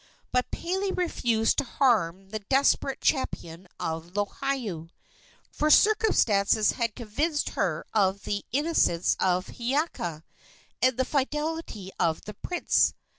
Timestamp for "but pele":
0.31-0.89